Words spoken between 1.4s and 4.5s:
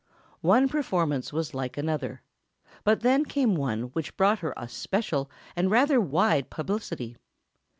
like another; but then came one which brought